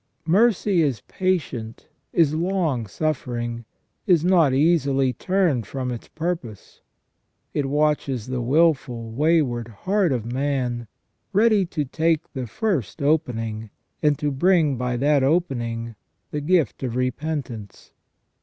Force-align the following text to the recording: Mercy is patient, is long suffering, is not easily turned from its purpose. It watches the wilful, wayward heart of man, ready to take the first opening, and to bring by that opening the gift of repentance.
Mercy 0.25 0.81
is 0.81 1.01
patient, 1.01 1.87
is 2.11 2.33
long 2.33 2.87
suffering, 2.87 3.65
is 4.07 4.25
not 4.25 4.51
easily 4.51 5.13
turned 5.13 5.67
from 5.67 5.91
its 5.91 6.07
purpose. 6.07 6.81
It 7.53 7.67
watches 7.67 8.25
the 8.25 8.41
wilful, 8.41 9.11
wayward 9.11 9.67
heart 9.67 10.11
of 10.11 10.25
man, 10.25 10.87
ready 11.33 11.67
to 11.67 11.85
take 11.85 12.33
the 12.33 12.47
first 12.47 12.99
opening, 12.99 13.69
and 14.01 14.17
to 14.17 14.31
bring 14.31 14.75
by 14.75 14.97
that 14.97 15.21
opening 15.21 15.93
the 16.31 16.41
gift 16.41 16.81
of 16.81 16.95
repentance. 16.95 17.93